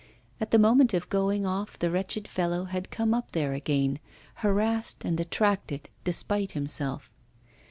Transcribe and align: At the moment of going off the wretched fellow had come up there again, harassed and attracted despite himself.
At 0.39 0.49
the 0.49 0.57
moment 0.57 0.95
of 0.95 1.09
going 1.09 1.45
off 1.45 1.77
the 1.77 1.91
wretched 1.91 2.27
fellow 2.27 2.63
had 2.65 2.89
come 2.89 3.13
up 3.13 3.33
there 3.33 3.53
again, 3.53 3.99
harassed 4.37 5.05
and 5.05 5.19
attracted 5.19 5.89
despite 6.03 6.53
himself. 6.53 7.11